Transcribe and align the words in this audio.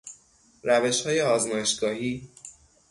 روشهای 0.63 1.21
آزمایشگاهی 1.21 2.29